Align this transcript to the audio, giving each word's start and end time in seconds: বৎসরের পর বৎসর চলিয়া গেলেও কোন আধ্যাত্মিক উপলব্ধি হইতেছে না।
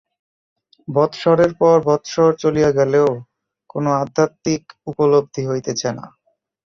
বৎসরের 0.87 1.51
পর 1.57 1.75
বৎসর 1.85 2.29
চলিয়া 2.35 2.69
গেলেও 2.71 3.09
কোন 3.69 3.85
আধ্যাত্মিক 4.01 4.61
উপলব্ধি 4.87 5.43
হইতেছে 5.47 5.89
না। 5.97 6.05